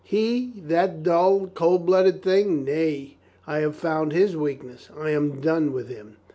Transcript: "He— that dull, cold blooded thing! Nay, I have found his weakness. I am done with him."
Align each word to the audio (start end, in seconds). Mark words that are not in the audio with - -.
"He— 0.03 0.53
that 0.71 1.03
dull, 1.03 1.45
cold 1.53 1.85
blooded 1.85 2.23
thing! 2.23 2.63
Nay, 2.65 3.17
I 3.45 3.59
have 3.59 3.75
found 3.75 4.13
his 4.13 4.35
weakness. 4.35 4.89
I 4.97 5.11
am 5.11 5.39
done 5.41 5.73
with 5.73 5.89
him." 5.89 6.17